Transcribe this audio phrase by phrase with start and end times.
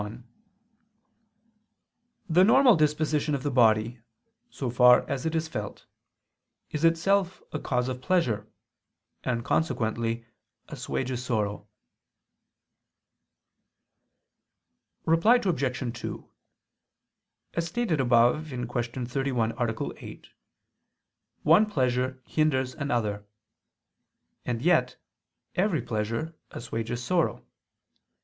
[0.01, 0.27] 1:
[2.27, 4.01] The normal disposition of the body,
[4.49, 5.85] so far as it is felt,
[6.71, 8.51] is itself a cause of pleasure,
[9.23, 10.25] and consequently
[10.69, 11.67] assuages sorrow.
[15.05, 15.93] Reply Obj.
[15.95, 16.31] 2:
[17.53, 19.05] As stated above (Q.
[19.05, 19.93] 31, A.
[20.03, 20.29] 8),
[21.43, 23.27] one pleasure hinders another;
[24.47, 24.95] and yet
[25.53, 27.45] every pleasure assuages sorrow.